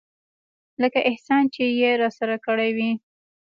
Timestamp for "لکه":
0.81-0.99